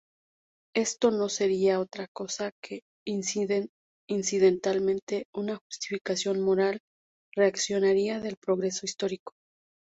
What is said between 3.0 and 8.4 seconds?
incidentalmente, una justificación moral reaccionaria del